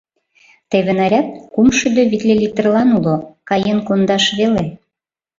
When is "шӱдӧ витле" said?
1.77-2.33